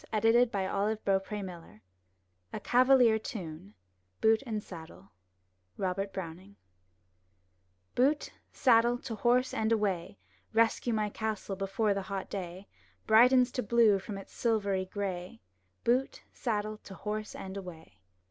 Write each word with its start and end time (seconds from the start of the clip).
—Abridged 0.11 0.51
313 0.51 0.67
M 0.67 1.01
Y 1.05 1.05
BOOK 1.61 1.63
HOUSE 1.63 1.79
A 2.53 2.59
CAVALIER 2.59 3.19
TUNE 3.19 3.75
Boot 4.19 4.41
and 4.47 4.63
Saddle 4.63 5.11
Robert 5.77 6.11
Browning 6.11 6.55
Boot, 7.93 8.33
saddle, 8.51 8.97
to 8.97 9.13
horse, 9.13 9.53
and 9.53 9.71
away! 9.71 10.17
Rescue 10.53 10.91
my 10.95 11.11
castle 11.11 11.55
before 11.55 11.93
the 11.93 12.01
hot 12.01 12.31
day 12.31 12.67
Brightens 13.05 13.51
to 13.51 13.61
blue 13.61 13.99
from 13.99 14.17
its 14.17 14.33
silvery 14.33 14.85
gray! 14.85 15.39
Booty 15.83 16.21
saddle, 16.33 16.79
to 16.79 16.95
horse, 16.95 17.35
and 17.35 17.55
away! 17.55 17.99